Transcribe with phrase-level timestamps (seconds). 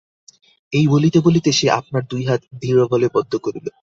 [0.73, 3.67] এই বলিতে বলিতে সে আপনার দুই হাত দৃঢ়বলে বদ্ধ করিল।